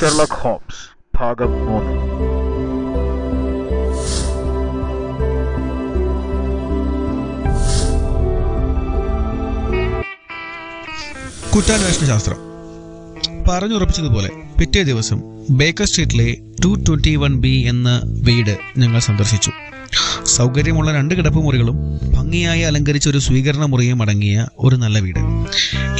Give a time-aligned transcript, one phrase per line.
[0.00, 0.78] Sherlock Holmes
[1.18, 1.94] ഭാഗം മൂന്ന്
[11.54, 12.38] കുറ്റാന്വേഷണ ശാസ്ത്രം.
[13.48, 19.50] പറഞ്ഞുറപ്പിച്ചതുപോലെ പിറ്റേ ദിവസം ബേക്കർ സ്ട്രീറ്റിലെ ടു ട്വന്റി വൺ ബി എന്ന വീട് ഞങ്ങൾ സന്ദർശിച്ചു.
[20.24, 21.76] സൗകര്യമുള്ള രണ്ട് കിടപ്പുമുറികളും
[22.14, 25.18] ഭംഗിയായി അലങ്കരിച്ച ഒരു സ്വീകരണ മുറിയും അടങ്ങിയ ഒരു നല്ല വീട്.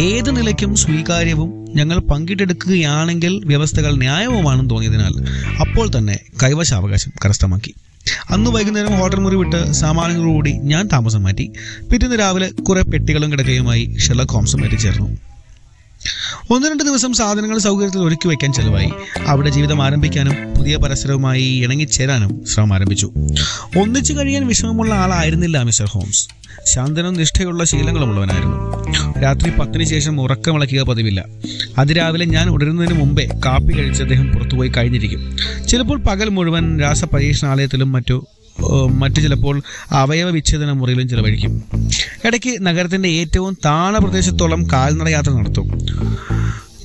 [0.02, 5.14] ഏത് നിലയ്ക്കും സ്വീകാര്യവും ഞങ്ങൾ പങ്കിട്ടെടുക്കുകയാണെങ്കിൽ വ്യവസ്ഥകൾ ന്യായവുമാണെന്ന് തോന്നിയതിനാൽ
[5.60, 7.74] അപ്പോൾ തന്നെ കൈവശാവകാശം കരസ്ഥമാക്കി.
[8.30, 11.52] അന്ന് വൈകുന്നേരം ഹോട്ടൽ മുറി വിട്ട് സാമാനങ്ങളോടുകൂടി ഞാൻ താമസം മാറ്റി.
[11.92, 15.29] പിറ്റേന്ന് രാവിലെ കുറെ പെട്ടികളും കിടക്കയുമായി ഷെർലക് ഹോംസും എത്തിച്ചേർന്നു
[16.50, 18.90] ഒന്ന് രണ്ട് ദിവസം സാധനങ്ങൾ സൗകര്യത്തിൽ ഒരുക്കി വയ്ക്കാൻ ചെലവായി.
[19.26, 23.12] അവിടെ ജീവിതം ആരംഭിക്കാനും പുതിയ പരസ്പരവുമായി ഇണങ്ങിച്ചേരാനും ശ്രമം ആരംഭിച്ചു.
[23.78, 26.28] ഒന്നിച്ചു കഴിയാൻ വിഷമമുള്ള ആളായിരുന്നില്ല മിസ്റ്റർ ഹോംസ്.
[26.66, 29.20] ശാന്തനും നിഷ്ഠയുള്ള ശീലങ്ങളുമുള്ളവനായിരുന്നു.
[29.20, 31.24] രാത്രി പത്തിന് ശേഷം ഉറക്കമിളക്കുക പതിവില്ല.
[31.78, 35.36] അതിരാവിലെ ഞാൻ ഉടരുന്നതിന് മുമ്പേ കാപ്പി കഴിച്ച് അദ്ദേഹം പുറത്തുപോയി കഴിഞ്ഞിരിക്കും.
[35.68, 38.26] ചിലപ്പോൾ പകൽ മുഴുവൻ രാസപരീക്ഷണാലയത്തിലും മറ്റു
[38.88, 41.62] മറ്റു ചിലപ്പോൾ അവയവ വിച്ഛേദന മുറിയിലും ചിലവഴിക്കും.
[42.24, 45.86] ഇടയ്ക്ക് നഗരത്തിന്റെ ഏറ്റവും താണ പ്രദേശത്തോളം കാൽനട യാത്ര നടത്തും.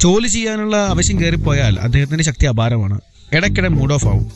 [0.02, 3.02] ജോലി ചെയ്യാനുള്ള ആവശ്യം കയറിപ്പോയാൽ അദ്ദേഹത്തിന്റെ ശക്തി അപാരമാണ്.
[3.34, 4.32] ഇടയ്ക്കിടെ മൂഡ് ഓഫ് ആവും.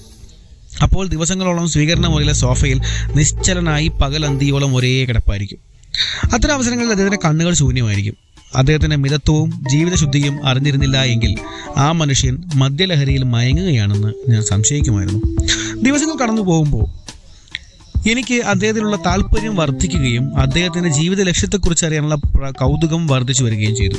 [0.83, 2.81] അപ്പോൾ ദിവസങ്ങളോളം സ്വീകരണ മുറിയിലെ സോഫയിൽ
[3.15, 5.57] നിശ്ചലനായി പകൽ അന്തിയോളം ഒരേ കിടപ്പായിരിക്കും.
[6.33, 8.13] അത്തരം അവസരങ്ങളിൽ അദ്ദേഹത്തിന്റെ കണ്ണുകൾ ശൂന്യമായിരിക്കും.
[8.55, 11.37] അദ്ദേഹത്തിന്റെ മിതത്വവും ജീവിതശുദ്ധിയും അറിഞ്ഞിരുന്നില്ല എങ്കിൽ
[11.77, 15.21] ആ മനുഷ്യൻ മദ്യലഹരിയിൽ മയങ്ങുകയാണെന്ന് ഞാൻ സംശയിക്കുമായിരുന്നു.
[15.83, 16.98] ദിവസങ്ങൾ കടന്നു പോകുമ്പോൾ
[18.07, 22.15] എനിക്ക് അദ്ദേഹത്തിനുള്ള താല്പര്യം വർദ്ധിക്കുകയും അദ്ദേഹത്തിന്റെ ജീവിത ലക്ഷ്യത്തെക്കുറിച്ച് അറിയാനുള്ള
[22.51, 23.95] കൗതുകം വർദ്ധിച്ചു വരികയും ചെയ്തു.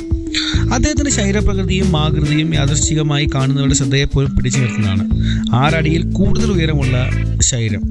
[0.73, 5.09] അദ്ദേഹത്തിന്റെ ശരീരപ്രകൃതിയും ആകൃതിയും യാദൃശ്ചികമായി കാണുന്നവരുടെ ശ്രദ്ധയെ ശ്രദ്ധയെപ്പോലും പിടിച്ചു നിർത്തുന്നതാണ്.
[5.53, 7.09] ആറടിയിൽ കൂടുതൽ ഉയരമുള്ള
[7.41, 7.81] ശരീരം.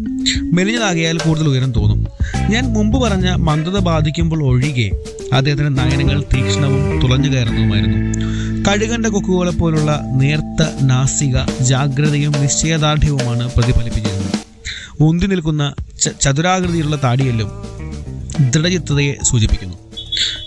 [0.54, 2.06] മെലിഞ്ഞതാകിയാൽ കൂടുതൽ ഉയരം തോന്നും.
[2.50, 4.90] ഞാൻ മുമ്പ് പറഞ്ഞ മന്ദത ബാധിക്കുമ്പോൾ ഒഴികെ
[5.32, 8.00] അദ്ദേഹത്തിന്റെ നയനങ്ങൾ തീക്ഷ്ണവും തുളഞ്ഞു കയറുന്നതുമായിരുന്നു.
[8.68, 14.40] കഴുകന്റെ കൊക്കുകളെ പോലുള്ള നേർത്ത നാസിക ജാഗ്രതയും നിശ്ചയദാർഢ്യവുമാണ് പ്രതിഫലിപ്പിച്ചിരുന്നത്.
[15.00, 17.50] ഉന്തി നിൽക്കുന്ന ചതുരാകൃതിയിലുള്ള താടിയെല്ലും
[18.50, 19.76] ദൃഢചിത്തതയെ സൂചിപ്പിക്കുന്നു.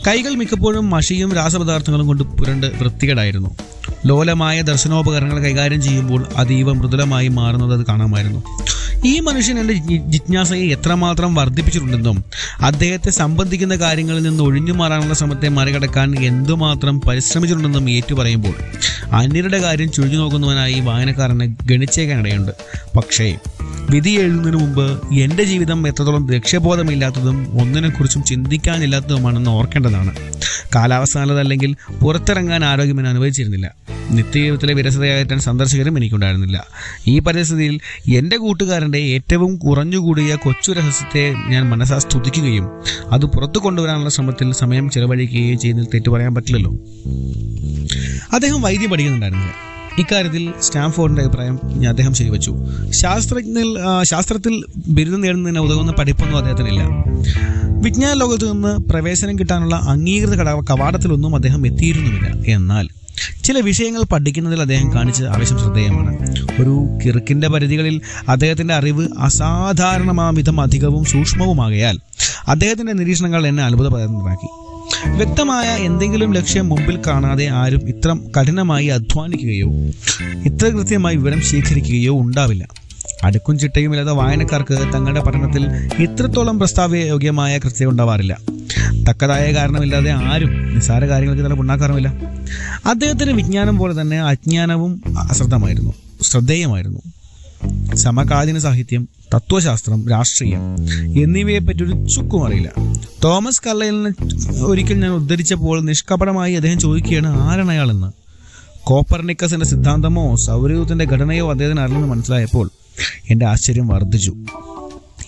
[0.08, 3.56] കൈകൾ മിക്കപ്പോഴും മഷിയും രാസപദാർത്ഥങ്ങളും കൊണ്ട് പുരണ്ട് വൃത്തികേടായിരുന്നു.
[4.06, 8.44] ലോലമായ ദർശനോപകരണങ്ങൾ കൈകാര്യം ചെയ്യുമ്പോൾ അതീവ മൃദുലമായി മാറുന്നത് അത് കാണാമായിരുന്നു.
[9.06, 9.74] ഈ മനുഷ്യൻ എന്റെ
[10.08, 12.24] ജിജ്ഞാസയെ എത്രമാത്രം വർദ്ധിപ്പിച്ചിട്ടുണ്ടെന്നും
[12.60, 18.54] അദ്ദേഹത്തെ സംബന്ധിക്കുന്ന കാര്യങ്ങളിൽ നിന്ന് ഒഴിഞ്ഞു മാറാനുള്ള ശ്രമത്തെ മറികടക്കാൻ എന്തുമാത്രം പരിശ്രമിച്ചിട്ടുണ്ടെന്നും ഏറ്റുപറയുമ്പോൾ
[19.12, 22.52] അന്യരുടെ കാര്യം ചുഴിഞ്ഞു നോക്കുന്നവനായി വായനക്കാരനെ ഗണിച്ചേക്കാനിടയുണ്ട്.
[22.98, 23.38] പക്ഷേ
[23.90, 30.16] വിധി എഴുതുന്നതിന് മുമ്പ് എന്റെ ജീവിതം എത്രത്തോളം ലക്ഷ്യബോധമില്ലാത്തതും ഒന്നിനെക്കുറിച്ചും ചിന്തിക്കാനില്ലാത്തതുമാണെന്ന് ഓർക്കേണ്ടതാണ്.
[30.76, 33.93] കാലാവസ്ഥ നല്ലതല്ലെങ്കിൽ പുറത്തിറങ്ങാൻ ആരോഗ്യം അനുവദിച്ചിരുന്നില്ല.
[34.12, 36.66] നിത്യജീവിതത്തിലെ വിരസതയായിട്ടാൻ സന്ദർശകരും എനിക്കുണ്ടായിരുന്നില്ല.
[37.08, 37.80] ഈ പരിസ്ഥിതിയിൽ
[38.14, 42.70] എന്റെ കൂട്ടുകാരന്റെ ഏറ്റവും കുറഞ്ഞുകൂടിയ കൊച്ചു രഹസ്യത്തെ ഞാൻ മനസ്സാ സ്തുതിക്കുകയും
[43.12, 46.72] അത് പുറത്തു കൊണ്ടുവരാനുള്ള ശ്രമത്തിൽ സമയം ചെലവഴിക്കുകയും ചെയ്യുന്നതിൽ തെറ്റു പറയാൻ പറ്റില്ലല്ലോ.
[48.34, 49.54] അദ്ദേഹം വൈദ്യം പഠിക്കുന്നുണ്ടായിരുന്നില്ല.
[49.98, 52.56] ഇക്കാര്യത്തിൽ സ്റ്റാംഫോർഡിന്റെ അഭിപ്രായം അദ്ദേഹം ശരിവച്ചു.
[52.90, 56.84] ശാസ്ത്രജ്ഞൽ ശാസ്ത്രത്തിൽ ബിരുദം നേടുന്നതിന് ഉതകുന്ന പഠിപ്പൊന്നും അദ്ദേഹത്തിനില്ല.
[57.82, 60.36] വിജ്ഞാന ലോകത്തു നിന്ന് പ്രവേശനം കിട്ടാനുള്ള അംഗീകൃത
[60.70, 62.54] കവാടത്തിലൊന്നും അദ്ദേഹം എത്തിയിരുന്നുമില്ല.
[62.54, 62.88] എന്നാൽ
[63.44, 66.14] ചില വിഷയങ്ങൾ പഠിക്കുന്നതിൽ അദ്ദേഹം കാണിച്ച ആവശ്യം ശ്രദ്ധേയമാണ്.
[66.62, 72.00] ഒരു കിറുക്കിന്റെ പരിധികളിൽ അദ്ദേഹത്തിന്റെ അറിവ് അസാധാരണമാവിധം അധികവും സൂക്ഷ്മവുമാകയാൽ
[72.48, 74.48] അദ്ദേഹത്തിന്റെ നിരീക്ഷണങ്ങൾ എന്നെ അത്ഭുതപരമാക്കി
[75.10, 79.68] വ്യക്തമായ എന്തെങ്കിലും ലക്ഷ്യം മുമ്പിൽ കാണാതെ ആരും ഇത്ര കഠിനമായി അധ്വാനിക്കുകയോ
[80.46, 82.68] ഇത്ര കൃത്യമായി വിവരം ശേഖരിക്കുകയോ ഉണ്ടാവില്ല.
[83.24, 85.66] അടുക്കും ചിട്ടയുമില്ലാത്ത വായനക്കാർക്ക് തങ്ങളുടെ പഠനത്തിൽ
[86.04, 88.38] ഇത്രത്തോളം പ്രസ്താവയോഗ്യമായ കൃത്യം ഉണ്ടാവാറില്ല.
[89.10, 92.10] തക്കതായ കാരണമില്ലാതെ ആരും നിസ്സാര കാര്യങ്ങൾക്ക് തന്നെ ഉണ്ടാക്കാറുമില്ല
[92.86, 97.02] അദ്ദേഹത്തിന്റെ വിജ്ഞാനം പോലെ തന്നെ അജ്ഞാനവും അശ്രദ്ധമായിരുന്നു ശ്രദ്ധേയമായിരുന്നു.
[97.96, 100.62] സമകാലീന സാഹിത്യം തത്വശാസ്ത്രം രാഷ്ട്രീയം
[101.24, 102.70] എന്നിവയെ പറ്റി ഒരു ചുക്കും അറിയില്ല.
[103.24, 104.12] തോമസ് കല്ലയിലിനെ
[104.66, 108.10] ഒരിക്കൽ ഞാൻ ഉദ്ധരിച്ചപ്പോൾ നിഷ്കപടമായി അദ്ദേഹം ചോദിക്കുകയാണ് ആരാണ് അയാളെന്ന്?
[108.84, 112.70] കോപ്പർനിക്കസിന്റെ സിദ്ധാന്തമോ സൗരയൂഥത്തിന്റെ ഘടനയോ അദ്ദേഹത്തിന് അറിഞ്ഞെന്ന് മനസ്സിലായപ്പോൾ
[113.30, 114.34] എന്റെ ആശ്ചര്യം വർദ്ധിച്ചു.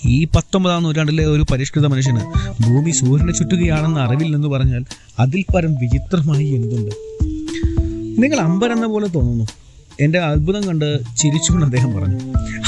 [0.05, 2.19] ഈ പത്തൊമ്പതാം നൂറ്റാണ്ടിലെ ഒരു പരിഷ്കൃത മനുഷ്യന്
[2.63, 4.85] ഭൂമി സൂര്യനെ ചുറ്റുകയാണെന്ന് അറിവില്ലെന്ന് പറഞ്ഞാൽ
[5.19, 6.91] അതിൽ പരം വിചിത്രമായി എന്തുണ്ട്?
[8.21, 9.47] നിങ്ങൾ അമ്പരെന്ന പോലെ തോന്നുന്നു.
[10.01, 12.19] എന്റെ അത്ഭുതം കണ്ട് ചിരിച്ചുകൊണ്ട് അദ്ദേഹം പറഞ്ഞു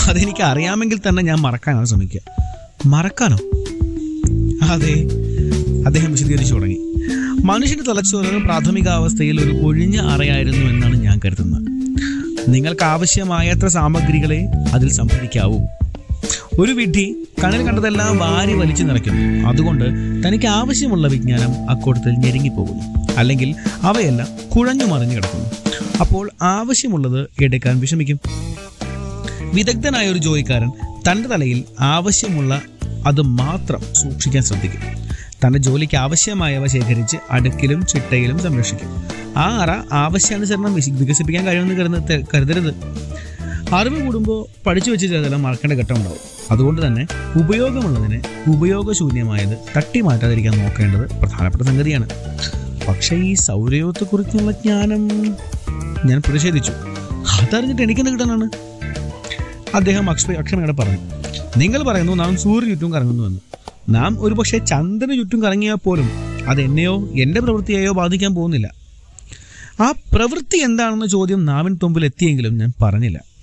[0.07, 2.22] അതെനിക്ക് അറിയാമെങ്കിൽ തന്നെ ഞാൻ മറക്കാനാണ് ശ്രമിക്കുക.
[2.86, 3.38] മറക്കാനോ?
[4.69, 5.07] അതെ
[5.86, 6.80] അദ്ദേഹം വിശദീകരിച്ചു തുടങ്ങി.
[7.45, 11.78] മനുഷ്യന്റെ തലച്ചോറിന് പ്രാഥമികാവസ്ഥയിൽ ഒരു ഒഴിഞ്ഞ അറയായിരുന്നു എന്നാണ് ഞാൻ കരുതുന്നത്.
[12.54, 15.60] നിങ്ങൾക്ക് ആവശ്യമായത്ര സാമഗ്രികളെ അതിൽ സംഭരിക്കാവൂ.
[16.59, 19.50] ഒരു വിഡ്ഢി കണ്ണിൽ കണ്ടതെല്ലാം വാരി വലിച്ചു നിറയ്ക്കുന്നു.
[19.50, 19.86] അതുകൊണ്ട്
[20.27, 23.13] തനിക്ക് ആവശ്യമുള്ള വിജ്ഞാനം അക്കൂട്ടത്തിൽ ഞെരുങ്ങിപ്പോകുന്നു.
[23.18, 25.50] അല്ലെങ്കിൽ അവയെല്ലാം കുഴഞ്ഞു മറിഞ്ഞു കിടക്കുന്നു.
[26.00, 28.19] അപ്പോൾ ആവശ്യമുള്ളത് എടുക്കാൻ വിഷമിക്കും.
[29.54, 30.69] വിദഗ്ധനായ ഒരു ജോലിക്കാരൻ
[31.12, 32.62] തന്റെ തലയിൽ ആവശ്യമുള്ള
[33.06, 34.81] അത് മാത്രം സൂക്ഷിക്കാൻ ശ്രദ്ധിക്കും.
[35.45, 38.89] തന്റെ ജോലിക്ക് ആവശ്യമായവ ശേഖരിച്ച് അടുക്കിലും ചിട്ടയിലും സംരക്ഷിക്കും.
[39.38, 42.74] ആ അറ ആവശ്യാനുസരണം വികസിപ്പിക്കാൻ കഴിയുമെന്ന് കരുതരുത്.
[43.75, 46.37] അറിവ് കൂടുമ്പോൾ പഠിച്ചു വെച്ച് ചിലതെല്ലാം മറക്കേണ്ട ഘട്ടമുണ്ടാവും.
[46.52, 47.08] അതുകൊണ്ട് തന്നെ
[47.40, 52.10] ഉപയോഗമുള്ളതിനെ ഉപയോഗശൂന്യമായത് തട്ടി മാറ്റാതിരിക്കാൻ നോക്കേണ്ടത് പ്രധാനപ്പെട്ട സംഗതിയാണ്.
[52.88, 55.08] പക്ഷേ ഈ സൗരയൂഥത്തെക്കുറിച്ചുള്ള ജ്ഞാനം
[56.06, 56.72] ഞാൻ പ്രതിഷേധിച്ചു.
[57.32, 58.50] അതറിഞ്ഞിട്ട് എനിക്കെന്ത് കിട്ടാനാണ്?
[59.76, 60.98] അദ്ദേഹം അക്ഷ അക്ഷമയോടെ പറഞ്ഞു.
[61.58, 63.40] നിങ്ങൾ പറയുന്നു നാം സൂര്യ ചുറ്റും കറങ്ങുന്നുവെന്ന്
[63.90, 66.10] നാം ഒരുപക്ഷെ ചന്ദ്രന് ചുറ്റും കറങ്ങിയാൽ പോലും
[66.48, 68.72] അത് എന്നെയോ എന്റെ പ്രവൃത്തിയെയോ ബാധിക്കാൻ പോകുന്നില്ല.
[69.82, 73.37] ആ പ്രവൃത്തി എന്താണെന്ന ചോദ്യം നാവിൻ തുമ്പിൽ എത്തിയെങ്കിലും ഞാൻ പറഞ്ഞില്ല.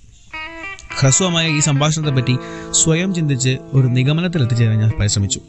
[0.99, 2.37] ഹ്രസ്വമായ ഈ സംഭാഷണത്തെപ്പറ്റി
[2.71, 5.41] സ്വയം ചിന്തിച്ച് ഒരു നിഗമനത്തിൽ എത്തിച്ചേരാൻ ഞാൻ പരിശ്രമിച്ചു.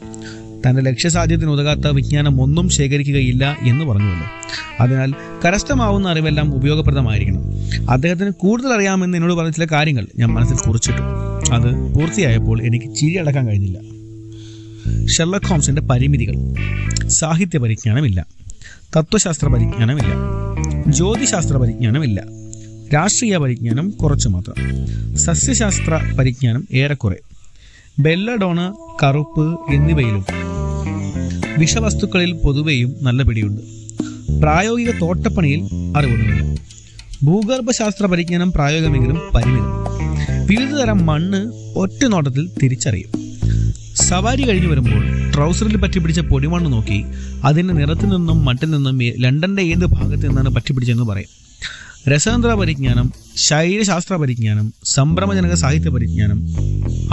[0.67, 4.27] തന്റെ ലക്ഷ്യസാധ്യത്തിന് ഉതകാത്ത വിജ്ഞാനം ഒന്നും ശേഖരിക്കുകയില്ല എന്ന് പറഞ്ഞുവല്ലോ.
[4.79, 5.13] അതിനാൽ
[5.45, 7.41] കരസ്ഥമാവുന്ന അറിവെല്ലാം ഉപയോഗപ്രദമായിരിക്കണം.
[7.91, 11.01] അദ്ദേഹത്തിന് കൂടുതൽ അറിയാമെന്ന് എന്നോട് പറഞ്ഞ ചില കാര്യങ്ങൾ ഞാൻ മനസ്സിൽ കുറിച്ചിട്ടു.
[11.51, 13.97] അത് പൂർത്തിയായപ്പോൾ എനിക്ക് ചിരി അടക്കാൻ കഴിഞ്ഞില്ല.
[15.07, 16.35] ഷെർലക് ഹോംസിന്റെ പരിമിതികൾ.
[17.07, 18.25] സാഹിത്യ പരിജ്ഞാനമില്ല
[18.97, 20.13] തത്വശാസ്ത്ര പരിജ്ഞാനമില്ല
[20.91, 22.23] ജ്യോതിശാസ്ത്ര പരിജ്ഞാനമില്ല
[22.93, 24.55] രാഷ്ട്രീയ പരിജ്ഞാനം കുറച്ചു മാത്രം.
[25.17, 27.15] സസ്യശാസ്ത്ര പരിജ്ഞാനം ഏറെക്കുറെ.
[27.99, 28.73] ബെല്ലഡോണ
[29.03, 30.25] കറുപ്പ് എന്നിവയിലും
[31.57, 33.61] വിഷവസ്തുക്കളിൽ പൊതുവെയും നല്ല പിടിയുണ്ട്.
[34.41, 35.59] പ്രായോഗിക തോട്ടപ്പണിയിൽ
[35.97, 36.61] അറിവൊന്നുമില്ല
[37.23, 39.71] ഭൂഗർഭശാസ്ത്ര പരിജ്ഞാനം പ്രായോഗികമെങ്കിലും പരിമിതം.
[40.45, 41.39] വിവിധ തരം മണ്ണ്
[41.75, 43.11] ഒറ്റ നോട്ടത്തിൽ തിരിച്ചറിയും.
[43.95, 47.03] സവാരി കഴിഞ്ഞു വരുമ്പോൾ ട്രൗസറിൽ പറ്റി പിടിച്ച പൊടിമണ്ണ് നോക്കി
[47.43, 51.46] അതിന്റെ നിറത്തിൽ നിന്നും മട്ടിൽ നിന്നും ലണ്ടന്റെ ഏത് ഭാഗത്ത് നിന്നാണ് പറ്റി പിടിച്ചതെന്ന് പറയും.
[52.15, 56.47] രസതന്ത്ര പരിജ്ഞാനം ശൈലശാസ്ത്ര പരിജ്ഞാനം സംഭ്രമജനക സാഹിത്യ പരിജ്ഞാനം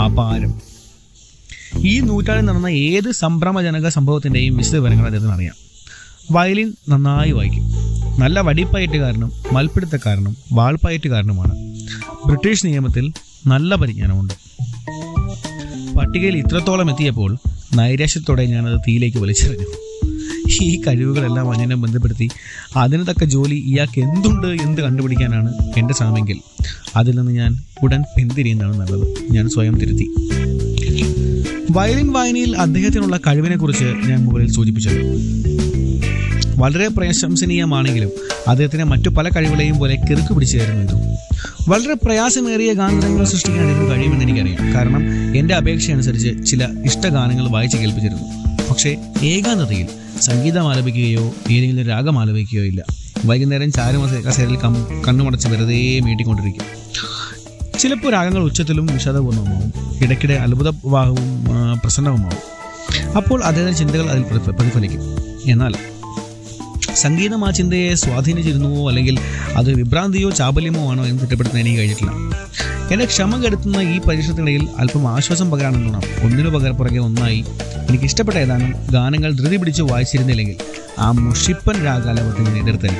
[0.03, 0.61] അപാരം.
[1.77, 5.55] ഈ നൂറ്റാണ്ടിൽ നടന്ന ഏത് സംഭ്രമജനക സംഭവത്തിന്റെയും വിശദവിവരങ്ങൾ അദ്ദേഹത്തിന് അറിയാം.
[6.31, 7.63] വയലിൻ നന്നായി വായിക്കും.
[8.19, 11.55] നല്ല വടിപ്പയറ്റുകാരനും മൽപ്പിടുത്തക്കാരനും വാൾപ്പയറ്റുകാരനുമാണ്
[12.25, 13.13] ബ്രിട്ടീഷ് നിയമത്തിൽ
[13.47, 14.33] നല്ല പരിജ്ഞാനമുണ്ട്.
[15.97, 17.37] പട്ടികയിൽ ഇത്രത്തോളം എത്തിയപ്പോൾ
[17.75, 19.84] നൈരാശ്യത്തോടെ ഞാനത് തീയിലേക്ക് വലിച്ചെറിഞ്ഞു.
[20.61, 22.29] ഈ കഴിവുകളെല്ലാം അനിയനെ ബന്ധപ്പെടുത്തി.
[22.77, 26.39] അതിന് തക്ക ജോലി ഇയാൾക്ക് എന്തുണ്ട് എന്ത് കണ്ടുപിടിക്കാനാണ് എന്റെ ശ്രമമെങ്കിൽ
[26.95, 29.07] അതിൽ നിന്ന് ഞാൻ ഉടൻ പിന്തിരിയുന്നതാണ് നല്ലത്.
[29.31, 30.07] ഞാൻ സ്വയം തിരുത്തി.
[31.71, 34.99] വയലിൻ വായനയിൽ അദ്ദേഹത്തിനുള്ള കഴിവിനെക്കുറിച്ച് ഞാൻ മുകളിൽ സൂചിപ്പിച്ചത്.
[36.57, 38.09] വളരെ പ്രശംസനീയമാണെങ്കിലും
[38.47, 40.97] അദ്ദേഹത്തിന് മറ്റു പല കഴിവുകളെയും പോലെ കിറുക്ക് പിടിച്ചായിരുന്നു ഇതും.
[41.69, 44.73] വളരെ പ്രയാസമേറിയ ഗാനങ്ങൾ സൃഷ്ടിക്കാൻ അദ്ദേഹം കഴിയുമെന്ന് എനിക്കറിയാം.
[44.73, 45.03] കാരണം
[45.37, 48.44] എന്റെ അപേക്ഷ അനുസരിച്ച് ചില ഇഷ്ടഗാനങ്ങൾ വായിച്ച് കേൾപ്പിച്ചിരുന്നു.
[48.75, 48.91] പക്ഷേ
[49.23, 49.87] ഏകാന്തതയിൽ
[50.21, 52.81] സംഗീതം ആലപിക്കുകയോ ഏതെങ്കിലും രാഗം ആലപിക്കുകയോ ഇല്ല.
[53.25, 54.73] വൈകുന്നേരം ചാരുമസ കസേരയിൽ കം
[55.07, 56.65] കണ്ണുമടച്ച് വെറുതെ മീട്ടിക്കൊണ്ടിരിക്കും
[57.79, 59.71] ചിലപ്പോൾ രാഗങ്ങൾ ഉച്ചത്തിലും വിഷാദപൂർണമാവും
[60.03, 61.29] ഇടയ്ക്കിടെ അത്ഭുതവാഹവും
[61.83, 62.41] പ്രസന്നവുമാവും.
[63.17, 65.01] അപ്പോൾ അദ്ദേഹം ചിന്തകൾ അതിൽ പ്രതിഫലിക്കും.
[65.51, 65.73] എന്നാൽ
[66.95, 69.19] സംഗീതം ആ ചിന്തയെ സ്വാധീനിച്ചിരുന്നുവോ അല്ലെങ്കിൽ
[69.55, 72.11] അത് വിഭ്രാന്തിയോ ചാബല്യമോ ആണോ എന്ന് തിട്ടപ്പെടുത്താൻ എനിക്ക് കഴിഞ്ഞിട്ടില്ല.
[72.91, 77.39] എന്നെ ക്ഷമ കെടുത്തുന്ന ഈ പരീക്ഷണത്തിനിടയിൽ അല്പം ആശ്വാസം പകരാനെന്നോണം ഒന്നിനു പകർ പുറകെ ഒന്നായി
[77.87, 80.57] എനിക്ക് ഇഷ്ടപ്പെട്ട ഏതാനും ഗാനങ്ങൾ ധൃതി പിടിച്ച് വായിച്ചിരുന്നില്ലെങ്കിൽ
[80.99, 82.99] ആ മുഷിപ്പൻ രാഗാലപത്തിന് എതിർത്തനെ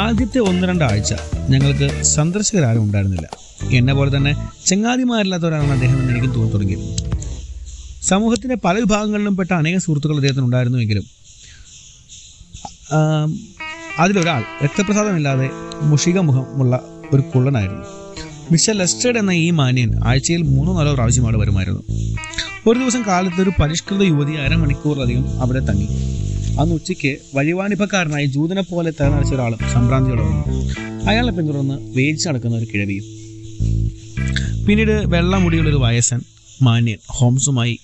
[0.00, 1.12] ആദ്യത്തെ ഒന്ന് രണ്ടാഴ്ച
[1.48, 3.26] ഞങ്ങൾക്ക് സന്ദർശകരാരും ഉണ്ടായിരുന്നില്ല.
[3.78, 4.32] എന്നെ പോലെ തന്നെ
[4.66, 6.84] ചങ്ങാതിമാരില്ലാത്തവരാണെന്ന് അദ്ദേഹം എനിക്ക് തോന്നി തുടങ്ങിയത്
[8.02, 11.06] സമൂഹത്തിന്റെ പല വിഭാഗങ്ങളിലും പെട്ട അനേക സുഹൃത്തുക്കൾ അദ്ദേഹത്തിന് ഉണ്ടായിരുന്നുവെങ്കിലും
[14.00, 15.50] അതിലൊരാൾ രക്തപ്രസാദമില്ലാതെ
[15.82, 16.80] മുഷിക മുഖമുള്ള
[17.14, 17.82] ഒരു കുള്ളനായിരുന്നു.
[18.52, 21.82] മിസ്റ്റർ ലെസ്റ്റേഡ് എന്ന ഈ മാന്യൻ ആഴ്ചയിൽ മൂന്നോ നാലോ പ്രാവശ്യം അവിടെ വരുമായിരുന്നു.
[22.66, 25.86] ഒരു ദിവസം കാലത്ത് ഒരു പരിഷ്കൃത യുവതി അരമണിക്കൂറിലധികം അവിടെ തങ്ങി.
[26.60, 30.74] അന്ന് ഉച്ചയ്ക്ക് വഴിവാണിപ്പക്കാരനായി ജൂതനെ പോലെ തകർന്നടിച്ച ഒരാളും സംഭ്രാന്തിയോടെ വന്നു.
[31.10, 33.04] അയാളെ പിന്തുടർന്ന് വേദിച്ച് നടക്കുന്ന ഒരു കിഴവിയും
[34.66, 36.20] പിന്നീട് വെള്ളമുടിയുള്ള ഒരു വയസ്സൻ
[36.62, 37.78] മാന്യൻ ഹോംസുമായി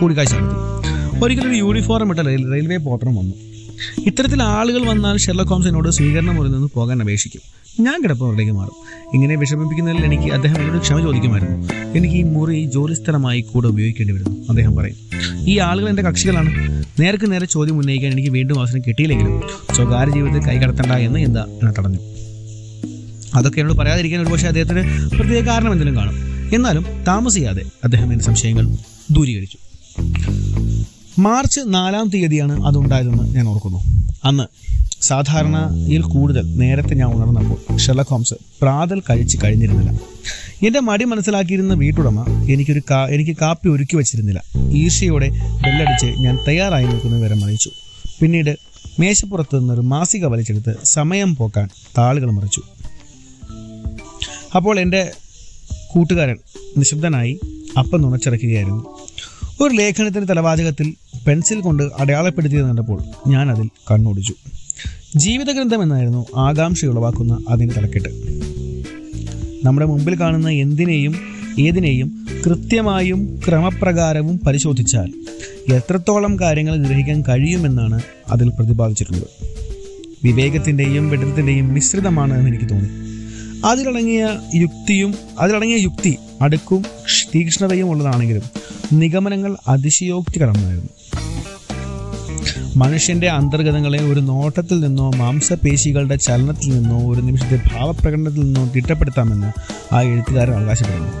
[0.00, 1.24] കൂടിക്കാഴ്ച നടത്തി.
[1.24, 3.51] ഒരിക്കലൊരു യൂണിഫോം ഇട്ട റെയിൽ- റെയിൽവേ പോർട്ടറും വന്നു.
[4.06, 7.62] ഇത്തരത്തിൽ ആളുകൾ വന്നാൽ ഷെർലക് ഹോംസ് എന്നോട് സ്വീകരണ മുറിയിൽ നിന്ന് പോകാൻ അപേക്ഷിക്കും.
[7.80, 9.06] ഞാൻ കിടപ്പുറത്തേക്ക് മാറും.
[9.14, 11.68] ഇങ്ങനെ വിഷമിപ്പിക്കുന്നതിൽ എനിക്ക് അദ്ദേഹം എന്നോട് ക്ഷമ ചോദിക്കുമായിരുന്നു.
[11.98, 14.96] എനിക്ക് ഈ മുറി ജോലിസ്ഥലമായി കൂടെ ഉപയോഗിക്കേണ്ടി വരുന്നു അദ്ദേഹം പറയും.
[15.48, 16.50] ഈ ആളുകൾ എന്റെ കക്ഷികളാണ്.
[17.00, 19.42] നേർക്ക് നേരെ ചോദ്യം ഉന്നയിക്കാൻ എനിക്ക് വീണ്ടും അവസരം കിട്ടിയില്ലെങ്കിലും
[19.74, 21.98] സ്വകാര്യ ജീവിതത്തിൽ കൈ കടത്തണ്ട എന്ന് എന്താ എന്നെ തടഞ്ഞു.
[23.34, 26.14] അതൊക്കെ എന്നോട് പറയാതിരിക്കാൻ ഒരുപക്ഷെ അദ്ദേഹത്തിന് പ്രത്യേക കാരണം എന്തെങ്കിലും കാണും.
[26.54, 28.76] എന്നാലും താമസിയാതെ അദ്ദേഹം എന്റെ സംശയങ്ങൾ
[29.10, 29.58] ദൂരീകരിച്ചു.
[31.18, 33.78] മാർച്ച് നാലാം തീയതിയാണ് അതുണ്ടായതെന്ന് ഞാൻ ഓർക്കുന്നു.
[34.24, 34.44] അന്ന്
[35.02, 39.90] സാധാരണയിൽ കൂടുതൽ നേരത്തെ ഞാൻ ഉണർന്നപ്പോൾ ഷെർലക് ഹോംസ് പ്രാതൽ കഴിച്ച് കഴിഞ്ഞിരുന്നില്ല.
[40.66, 44.42] എന്റെ മടി മനസ്സിലാക്കിയിരുന്ന വീട്ടുടമ എനിക്കൊരു കാ എനിക്ക് കാപ്പി ഒരുക്കി വച്ചിരുന്നില്ല.
[44.70, 45.28] ഈർഷ്യയോടെ
[45.62, 47.70] ബെല്ലടിച്ച് ഞാൻ തയ്യാറായി നിൽക്കുന്ന വിവരം അറിയിച്ചു.
[48.20, 48.56] പിന്നീട്
[49.00, 52.62] മേശപ്പുറത്ത് നിന്നൊരു മാസിക വലിച്ചെടുത്ത് സമയം പോക്കാൻ താളുകൾ മറിച്ചു.
[54.56, 55.10] അപ്പോൾ എന്റെ
[55.86, 56.36] കൂട്ടുകാരൻ
[56.78, 57.40] നിശബ്ദനായി
[57.78, 58.86] അപ്പം നുണച്ചിറക്കുകയായിരുന്നു.
[59.60, 60.94] ഒരു ലേഖനത്തിന്റെ തലവാചകത്തിൽ
[61.26, 64.34] പെൻസിൽ കൊണ്ട് അടയാളപ്പെടുത്തിയത് കണ്ടപ്പോൾ ഞാൻ അതിൽ കണ്ണോടിച്ചു.
[65.16, 68.08] ജീവിതഗ്രന്ഥം എന്നായിരുന്നു ആകാംക്ഷ ഉളവാക്കുന്ന അതിന്റെ തലക്കെട്ട്.
[69.64, 71.14] നമ്മുടെ മുമ്പിൽ കാണുന്ന എന്തിനേയും
[71.60, 75.12] ഏതിനേയും കൃത്യമായും ക്രമപ്രകാരവും പരിശോധിച്ചാൽ
[75.72, 79.46] എത്രത്തോളം കാര്യങ്ങൾ ഗ്രഹിക്കാൻ കഴിയുമെന്നാണ് അതിൽ പ്രതിപാദിച്ചിട്ടുള്ളത്.
[80.24, 82.88] വിവേകത്തിന്റെയും വിടത്തിന്റെയും മിശ്രിതമാണ് എന്ന് എനിക്ക് തോന്നി.
[83.66, 86.84] അതിലടങ്ങിയ യുക്തിയും അതിലടങ്ങിയ യുക്തി അടുക്കും
[87.34, 88.42] തീക്ഷ്ണതയും ഉള്ളതാണെങ്കിലും
[88.92, 90.88] നിഗമനങ്ങൾ അതിശയോക്തികരമായിരുന്നു.
[92.76, 99.50] മനുഷ്യന്റെ അന്തർഗതങ്ങളെ ഒരു നോട്ടത്തിൽ നിന്നോ മാംസപേശികളുടെ ചലനത്തിൽ നിന്നോ ഒരു നിമിഷത്തെ ഭാവപ്രകടനത്തിൽ നിന്നോ തിട്ടപ്പെടുത്താമെന്ന്
[99.94, 101.12] ആ എഴുത്തുകാരൻ അവകാശപ്പെടുന്നു.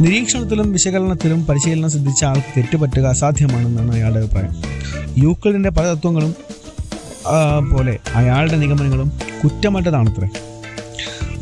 [0.00, 4.54] നിരീക്ഷണത്തിലും വിശകലനത്തിലും പരിശീലനം സിദ്ധിച്ച ആൾക്ക് തെറ്റുപറ്റുക അസാധ്യമാണെന്നാണ് അയാളുടെ അഭിപ്രായം.
[5.18, 6.34] യൂക്ലിഡിന്റെ പല തത്വങ്ങളും
[7.70, 9.12] പോലെ അയാളുടെ നിഗമനങ്ങളും
[9.44, 10.28] കുറ്റമറ്റതാണത്രേ.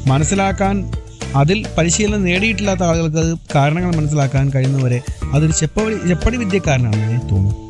[0.07, 0.93] മനസ്സിലാക്കാൻ
[1.35, 5.03] അതിൽ പരിശീലനം നേടിയിട്ടില്ലാത്ത ആളുകൾക്ക് കാരണങ്ങൾ മനസ്സിലാക്കാൻ കഴിയുന്നവരെ
[5.35, 7.68] അതൊരു ചെപ്പടി ചെപ്പടി വിദ്യക്കാരനാണെന്ന് തോന്നുന്നു.